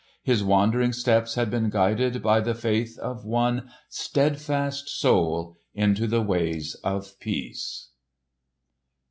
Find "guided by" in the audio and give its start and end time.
1.69-2.39